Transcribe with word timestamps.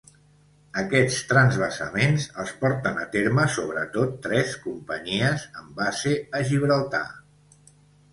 Aquests 0.81 1.17
transvasaments 1.31 2.23
els 2.43 2.53
porten 2.63 2.97
a 3.01 3.05
terme 3.15 3.45
sobretot 3.55 4.15
tres 4.23 4.55
companyies 4.63 5.45
amb 5.61 5.77
base 5.83 6.15
a 6.41 6.43
Gibraltar. 6.49 7.03